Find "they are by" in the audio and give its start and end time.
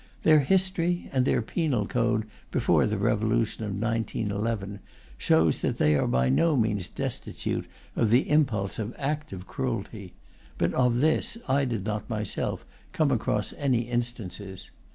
5.77-6.27